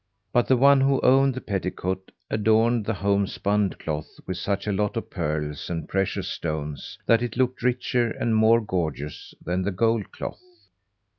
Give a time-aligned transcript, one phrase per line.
[0.33, 4.97] But the one who owned the petticoat adorned the homespun cloth with such a lot
[4.97, 10.11] of pearls and precious stones that it looked richer and more gorgeous than the gold
[10.11, 10.41] cloth.